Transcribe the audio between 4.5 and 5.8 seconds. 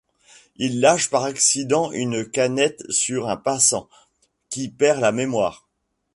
perd la mémoire...